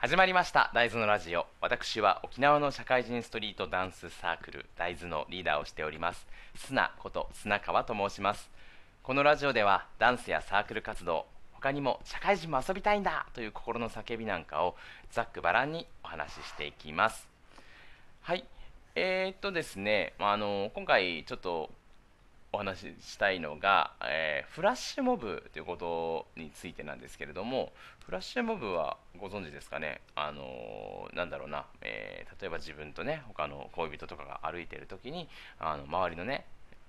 [0.00, 0.70] 始まりました。
[0.74, 1.46] 大豆のラジオ。
[1.60, 6.24] 私は沖縄の社会人ストリートダンスサークル大豆のリーダーをしております。
[6.54, 8.48] 砂こと砂川と申します。
[9.02, 14.76] このラジオではダンスやサークル活動他にも社会人も遊びたいんだという心の叫びなんかを
[15.10, 17.26] ざっくばらんにお話ししていきます。
[18.20, 18.44] はい。
[18.94, 21.70] えー、っとですね、まあ、あの今回ちょっと
[22.52, 27.72] お話ししたいのが、えー、フラッシュモブということについてなんですけれども
[28.06, 30.00] フラッシュモブはご存知ですかね？
[30.14, 36.46] あのー、なんだろうな、えー、例えば自分とね他の恋人とかが歩いてる時にあの周りのね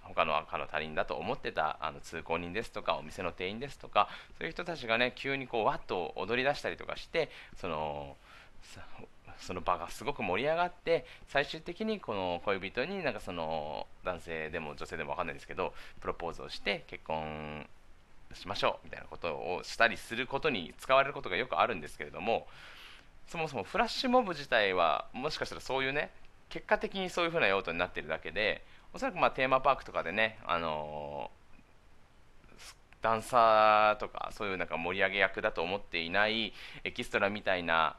[0.00, 8.16] 他の赤の他人だと思ってたあの通行人ですとかお店の店員ですとかそういう人たちがね急にこうわっと踊り出したりとかしてその
[9.38, 17.66] その場がすごく盛り上がって最終的にこの恋人になんかその男性でも女性でも分かんないですけどプロポーズをして結婚
[18.34, 22.46] しましょうみたいなことをしたりすることに使われることがよくあるんですけれども
[23.28, 26.10] そもそもフラッシュモブ自体はもしかしたらそういうね
[26.48, 28.62] 結果的にそういう風な用途になってるだけで
[28.94, 31.30] おそらくまテーマパークとかでね、あの、
[33.00, 36.52] ダンサーとかそういうなんか盛り上げ役だと思っていない
[36.84, 37.96] エキストラみたいな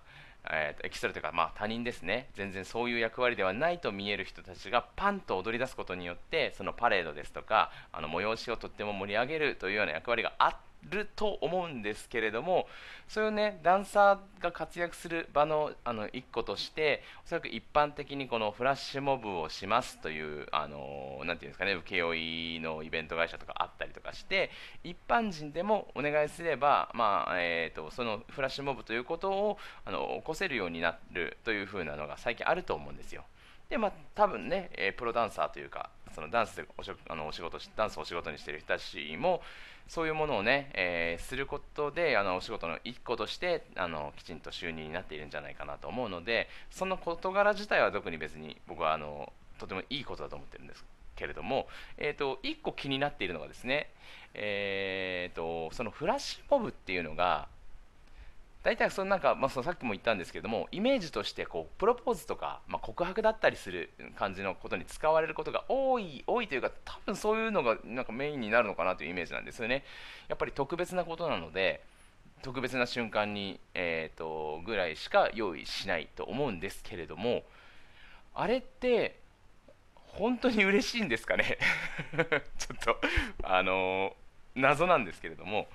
[0.50, 2.30] えー、エキストラというか、まあ、他人ですね。
[2.36, 12.68] 全然そういう役割ではないと見える人たちがパンと踊り出すことによってそのパレードですとかあの催しをとっても盛り上げるというような役割があってると思うんですけれども
[13.08, 24.52] そういうねダンサーが活躍する場のあの一個としておそらく一般的にこのフラッシュモブをしますというあのなていうんですかね請負のイベント会社とかあったりとかして
[24.84, 33.24] 一般人でもお願いすれば、まあえーと、そのフラッシュモブということをあの起こせるようになるというふうなのが最近あると思うんですよ。
[33.70, 39.42] でまあ多分ね、え、プロダンサーというかそのダンスでおしあのお仕事ダンスをお仕事にしてる人たちも
[39.88, 51.68] そういうものをね、えー、することであのお仕事の一個としてあのきちんと収入になっているんじゃないかなと思うのでその事柄自体は特に別に僕はあのとてもいいことだと思ってるんですけれども、
[51.98, 53.92] えーと、1個気になっているのがですね、
[54.34, 57.48] えーとそのフラッシュモブっていうのが
[58.64, 69.84] 大体そのなんか、まあ、そのさっきも言ったんですけどもイメージとしてこうプロポーズとか、まあ、告白だったりする感じのことに使われることが多い多いというか多分そういうのがなんかメインになるのかなというイメージなんですよね。
[70.30, 71.84] やっぱり特別なことなので
[72.42, 77.44] 特別な瞬間に、えーと、ぐらいしか用意しないと思うんですけれども
[78.34, 79.18] あれって
[79.96, 81.58] 本当に嬉しいんですかね？
[82.58, 82.98] ちょっと
[83.44, 85.68] あのー、謎なんですけれども。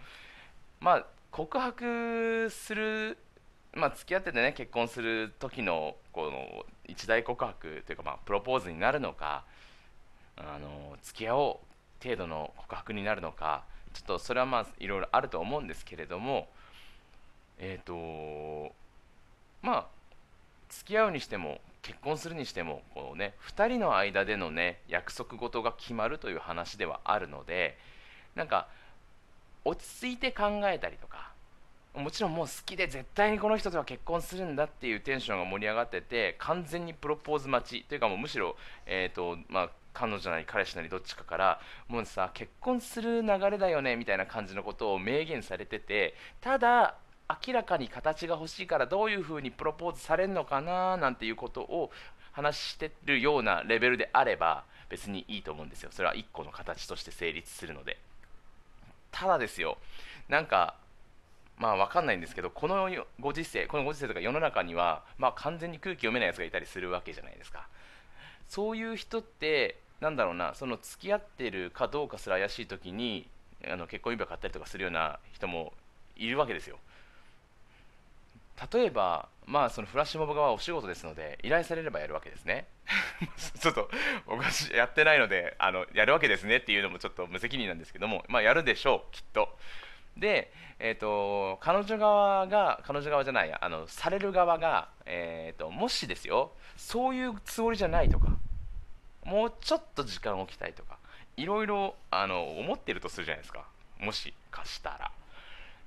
[0.81, 1.07] まあ
[1.39, 3.17] 告白する、
[3.73, 9.45] まあ、付き合っててね結婚する時のこの一大告白というか、まあ、プロポーズになるのか
[10.37, 13.63] あの付き合おう程度の告白になるのか
[13.95, 16.49] ちょっとそれはまあいろいろあると思うんですけれども
[17.61, 18.75] えっ、ー、と
[19.63, 19.87] まあ
[20.71, 27.79] 付き合うにしても結婚するにしてもこう、ね、2人の間での、ね、約束事が決まるという話ではあるので
[28.35, 28.67] なんか
[29.65, 31.33] 落ち着いて考えたりとか
[31.95, 46.95] もちろんもう好きで絶対にこの人とは結婚するんだっていうテンションが盛り上がってて完全にプロポーズ待ちというかもうむしろ、えーとまあ、彼女なり彼氏なりどっちかからもうさ結婚する流れだよねみたいな感じのことを明言されててただ
[47.47, 51.91] 明らかに形が欲しいからどういうふうにプロポーズされるのかななんていうことを
[52.33, 57.99] 話してるようなレベルであれば別にいいと思うんですよそれは1個の形として成立するので。
[59.19, 59.79] ただですよ。
[60.29, 60.77] なんか
[61.57, 67.67] まあ分かんないんですけどこのご時世このご時世とか世の中には、まあ、完全に空気読めないやつがいたりするわけじゃないですか。
[68.49, 73.29] そういう人ってなんだろうなその付き合ってるかどうかすら怪しい時に
[73.69, 75.73] あの結婚指輪買ったりとかするような人も
[76.17, 76.79] いるわけですよ。
[78.73, 82.67] 例えばまあそのフラッシュモブ側はお仕事ですので依頼されればやるわけですね。
[83.61, 83.91] ちょっと
[84.27, 89.57] 僕はやってないのであのやるわけですねっていうのもちょっと無責任なんですけどもまあやるでしょうきっと。
[90.17, 98.29] で、えーと、彼女側が彼女側じゃないあのされる側が、えーと、もしですよそういうつもりじゃないとか
[99.25, 100.99] もうちょっと時間を置きたいとか
[101.37, 103.65] いろいろあの思ってるとするじゃないですか。
[104.01, 105.13] もしかしたら。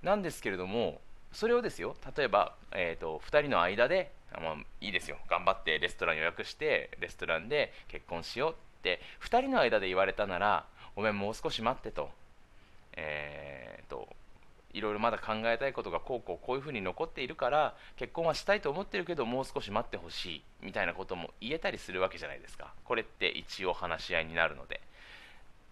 [0.02, 1.02] なんですけれども
[1.32, 12.10] それをですよ例えば、えーと、2人の間で、まあ、いいですよ頑張ってレストラン予約してレストランで結婚しようって2人の間で言われたならごめんもう少し待ってと,、
[12.94, 14.08] えーと、
[14.74, 22.74] いろいろまだ考えたいことがこうこうこういうふうに残っているから結婚はしたいと思ってるけどもう少し待ってほしいみたいなことも言えたりするわけじゃないですか。
[22.84, 24.82] これって一応話し合いになるので。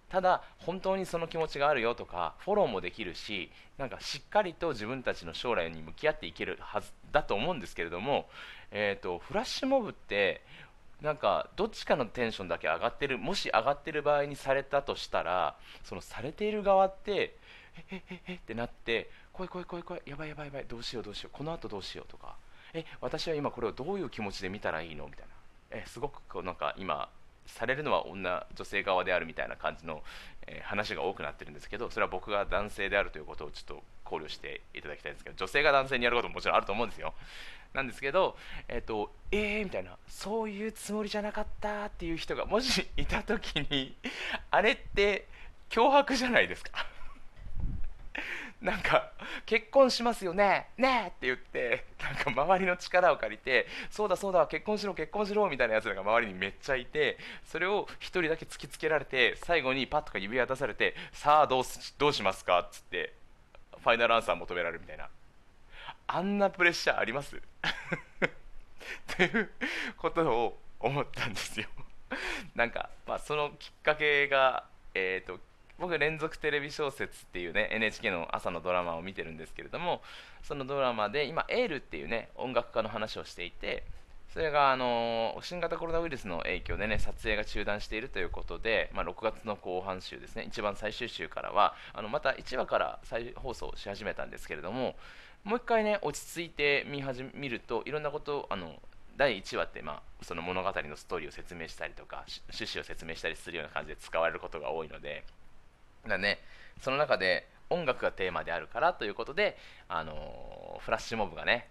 [0.10, 8.28] ただ本当にその気持ちがあるよとかフォローもできるしなんかしっかりと自分たちの将来に向き合っていけるはずだと思うんですけれども、
[8.72, 10.42] えーと、フラッシュモブって
[11.02, 17.36] なんかどっちかのテンションだけ上がってるもし上がってる場合にされたとしたらそのされている側って
[17.92, 22.36] えええってなって怖い怖い怖い怖いやばいやばいやばいどうしようどうしようこの後どうしようとか
[22.74, 25.34] え私は今これをどういう気持ちで見たらいいのみたいな。
[25.72, 27.10] えすごくこうなんか今
[27.54, 30.02] されるのは女女性側であるみたいな感じの、
[30.48, 37.14] えー、話が多くなってるんですけどそれは僕が男性であるということをちょっと考慮していただきたいんですけど女性が男性にやることももちろんあると思うんですよ。
[37.74, 38.36] なんですけど
[38.68, 39.98] えっ、ー、とえーみたいな。
[40.08, 43.96] そういうつもりじゃなかったっていう人がもしいた時に
[44.50, 45.28] あれって
[45.70, 46.72] 脅迫じゃないですか。
[48.62, 49.12] なんか
[49.46, 61.64] 結婚しますよねねえって言ってなんか周りの力を借りてそうだそうだ結婚しろ結婚しろみたいなやつらが周りにめっちゃいてそれを1人だけ突きつけられて最後にパッとか指輪出されてさあどう
[61.98, 63.14] どうしますかっつって
[63.82, 65.08] ファイナルアンサー求められるみたいな。
[66.08, 67.40] あんなプレッシャーあります？
[69.16, 69.50] という
[69.98, 71.68] ことを思ったんですよ。
[72.56, 75.40] なんか、まあ、そのきっかけが、えーと
[75.80, 80.02] 僕連続テレビ小説っていうね NHK の朝のドラマを見てるんですけれども
[80.44, 83.84] そのドラマで今エールっていうね音楽家の話をしていて
[84.34, 94.96] それがあの新型コロナウイルスの影響でね撮影が中断しているということで、まあ、6月の後半週ですね一番最終週からはあのまた1話から再放送し始めたんですけれども
[95.44, 98.76] もう一回ね落ち着いて見始見るといろんなことあの
[99.18, 105.24] 第1話って、まあ、その物語のストーリーを説明したりとか趣旨を説明したりするような感じで使われることが多いので
[106.08, 106.40] だね。
[106.82, 109.58] その中で音楽がテーマであるからということで、
[109.88, 111.68] あのフラッシュモブがね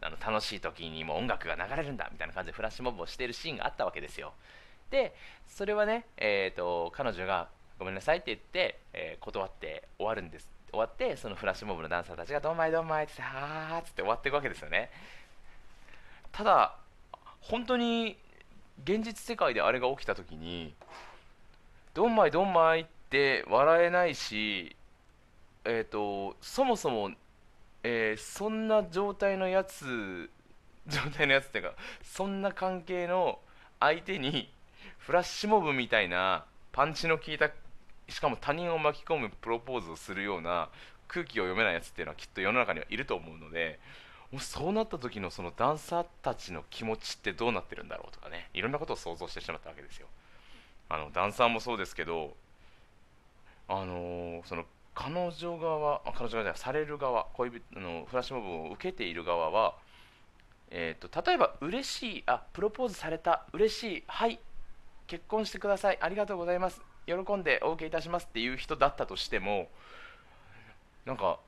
[0.00, 4.32] あの楽しい時にも音楽が流れるんだみたいな感じでフラッシュモブをしているシーンがあったわけですよ。
[4.90, 5.14] で
[5.46, 7.48] それはね、えーと、彼女が
[7.78, 10.48] ごめんなさいって言って、えー、断って終わるんです。
[10.70, 14.90] 終わってそのフラッシュモブのダンサーたちがどんまいどんまいってはーっつって終わっていくわけですよね。
[16.32, 16.76] ただ
[17.40, 18.18] 本当に
[18.82, 20.74] 現実世界であれが起きた時に
[21.94, 24.74] どんまいどんまいって笑えないし、
[25.64, 27.12] えーと、そもそも、
[27.84, 30.28] えー、そんな状態のやつ
[30.88, 33.38] 状態のやつっていうかそんな関係の
[33.78, 34.52] 相手に
[34.98, 37.50] フラッシュモブみたいなパンチの効いた
[38.08, 40.68] しかも他人を巻き込むプロポーズをするような
[41.06, 43.78] 空気を読めないやつっていうのはきっと世の中にはいると思うので
[44.32, 50.08] もうそうなった時のそのダンサーたちの気持ちってどうなってるんだろうとかねいろんなことを想像してしまったわけですよ。
[50.88, 52.34] あのダンサーもそうですけど
[53.68, 54.64] あのその
[54.94, 59.74] 彼女側彼女側じゃされる側恋人のフラッシュモブを受けている側は、
[60.70, 64.38] えーと、例えば嬉しいあプロポーズされた嬉しいはい
[65.06, 69.68] 結婚してくださいありがとうございます喜んでお受けいたしますっていう人だったとしても
[71.04, 71.38] なんか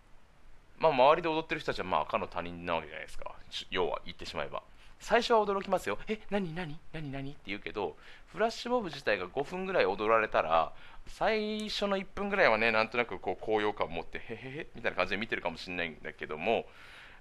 [0.78, 3.34] まあ周りで踊ってる人たちはまあ赤の他人なわけじゃないですか。
[3.70, 4.62] 要は言ってしまえば。
[5.00, 7.30] 最初は驚きますよえ何何何何？
[7.30, 7.96] って言うけど
[8.32, 10.72] フラッシュモブ自体が5分ぐらい踊られたら
[11.06, 16.66] 最初の1分ぐらいはねなんとなくこう高揚感を持ってへへへみたいな感じで見てるかもしれないんだけども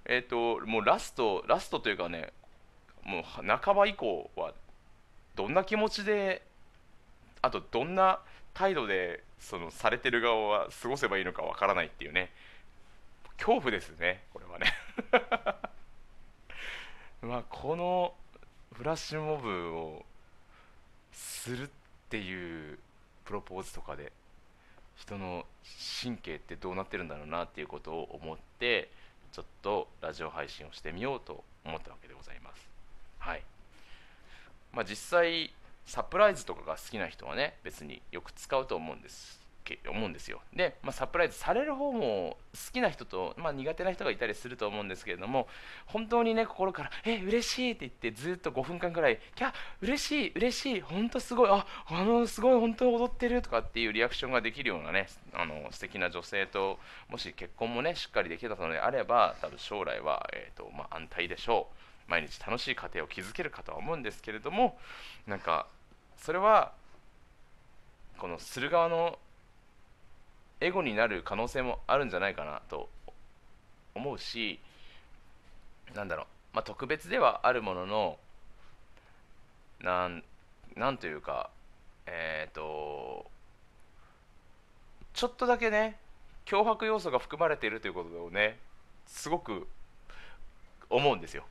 [0.06, 2.32] えっ、ー、ともうラストラストというかね
[3.04, 4.54] もう半ば以降は
[5.36, 6.42] どんな気持ちで
[7.42, 8.20] あとどんな
[8.54, 12.32] 態度でそのされてる側は過ごせばいいのかわからないっていうね。
[13.38, 14.74] 恐怖ですねこれはね。
[17.26, 18.14] まあこの
[18.74, 20.04] フラッシュモブを
[21.12, 21.70] するっ
[22.10, 22.78] ていう
[23.24, 24.12] プロポーズとかで
[24.96, 25.46] 人の
[26.04, 28.90] 神経ってどうなってるんだろうなっていうことを思って
[29.32, 32.70] ちょっとラジオ配信をしてみようと思ったわけでございます。
[33.20, 33.42] はい
[34.72, 35.54] まあ、実際
[35.86, 39.40] サプライズとかが好きな人はね別によく使うと思うんです
[39.88, 40.42] 思うんですよ。
[40.54, 45.48] で、まあ、サプライズされる方も好きな人と、まあ、苦手な人がいたりすると思うんですけれども
[45.88, 56.80] 本当にね心から「え嬉しい」って言ってずっと5分間ぐらい「キャ嬉しい嬉しい本当すごいああのすごい本当踊ってる」とかっていうリアクションができるようなねあの素敵な女性と
[57.10, 61.86] もし結婚もねしっかりできたのであれば多分将来は、えーとまあ、安泰でしょう。
[62.08, 64.78] 毎日楽しい家庭を築けるかとは思うんですけれども
[65.26, 65.66] なんか
[66.18, 66.72] それは
[68.18, 69.18] このする側の
[70.62, 72.90] エゴになる可能性もあるんじゃないかなと
[73.94, 74.60] 思うし
[75.94, 78.18] なんだろう、まあ、特別ではあるものの
[79.82, 80.24] なん
[80.76, 81.50] なんというか
[82.06, 83.26] えっ、ー、と
[85.14, 85.98] ちょっとだけね
[86.46, 88.58] 脅迫要素が含まれているということをね
[89.08, 89.68] すごく
[90.90, 91.44] 思うんですよ。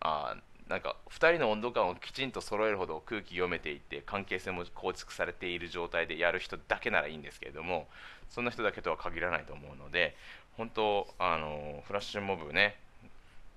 [0.00, 0.36] あ
[0.68, 7.86] なんか2人の温度感をきちんと揃えるほど空気読めていて関係性も構築されている状態でやる人だけならいいんですけれども
[8.28, 10.14] そんな人だけとは限らないと思うので
[10.56, 12.76] 本当あのフラッシュモブね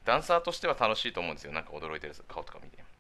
[0.06, 1.53] ダンサーとしては楽しいと思うんですよ。
[1.53, 2.90] なんか驚いてる顔とか見て。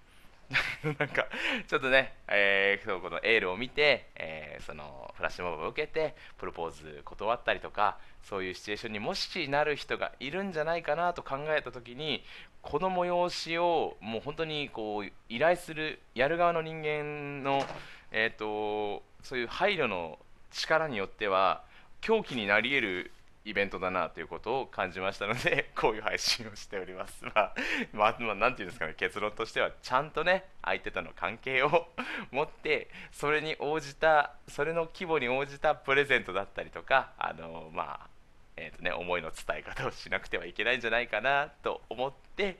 [0.99, 1.27] なんか
[1.67, 12.23] ちょっとね、えー、このエールを見て、えー、そのフラッシュモブを受けてプロポーズ断ったりとかそういうシチュエーションにもしなる人がいるんじゃないかなと考えた時に
[12.61, 17.65] この催しをもう本当にこう依頼するやる側の人間の、
[18.11, 20.19] えーと、そういう配慮の
[20.51, 21.63] 力によっては
[22.01, 23.11] 狂気になり得る
[23.43, 27.25] イベントだなということを感じましたので こういう配信をしております。
[27.25, 27.55] まあ、
[27.91, 31.91] まあ、まあ、なんていうんですかね結論としてはちゃんとね相手との関係を
[32.31, 38.11] 持ってそれに応じたそれの規模に応じたプレゼントだったりとかあのまあ
[38.57, 42.59] えーとね、思いの伝え方をしなくてはいけないんじゃないかなと思って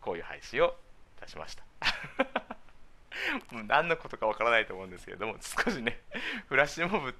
[0.00, 0.76] こういう配信を
[1.18, 1.64] いたしました
[3.66, 6.00] 何のことかわからないと思うんですけれども少しね
[6.48, 7.16] フラッシュモブフ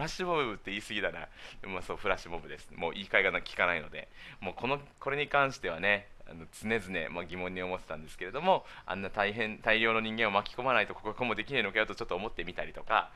[0.00, 1.28] ラッシュモブって言い過ぎだな。
[1.62, 2.70] でもそうフラッシュモブです。
[2.74, 4.08] もう言い換えが聞かないので。
[4.40, 13.10] もうこのこれに関してはねあの常々、まあ、疑問に思ってたんですけれどもあんな大変大量の人間を巻き込まないとここもできないのかよとちょっと思ってみたりとか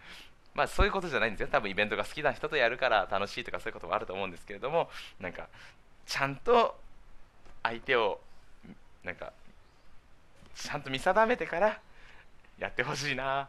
[0.55, 1.49] まあそういうことじゃないんですよ。
[1.51, 4.89] 多分イベントが好きな人とやるから楽しいとかそういうこともあると思うんですけれども
[5.21, 5.49] なんか
[6.07, 6.77] ちゃんと
[7.63, 8.21] 相手を
[9.03, 9.33] なんか
[10.55, 11.81] ちゃんと見定めてから
[12.59, 13.49] やってほしいな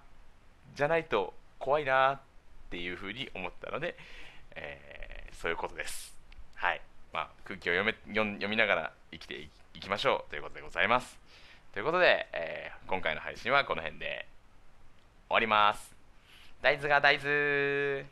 [0.75, 2.19] じゃないと怖いな
[2.67, 3.95] っていうふうに思ったので、
[4.55, 6.13] えー、そういうことです。
[6.55, 6.81] はい。
[7.13, 9.39] まあ空気を読め読みながら生きて
[9.74, 10.29] いきましょう。
[10.29, 11.17] ということでございます。
[11.74, 14.25] ということで、えー、今回の配信はこの辺で
[15.27, 15.93] 終わります。
[16.62, 18.05] 大豆が大豆